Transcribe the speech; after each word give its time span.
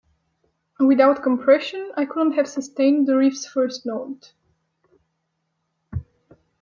Without 0.79 1.21
compression, 1.21 1.91
I 1.95 2.05
couldn't 2.05 2.31
have 2.31 2.47
sustained 2.49 3.07
the 3.07 3.15
riff's 3.15 3.45
first 3.45 3.85
note. 3.85 4.33